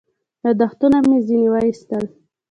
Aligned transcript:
یاداښتونه 0.43 0.97
مې 1.07 1.17
ځنې 1.27 1.47
واخیستل. 1.49 2.03